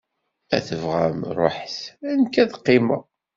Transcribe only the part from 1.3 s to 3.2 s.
ruḥet, nek ad qqimeɣ.